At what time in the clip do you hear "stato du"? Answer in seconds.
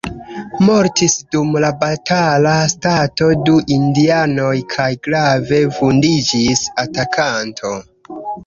2.73-3.55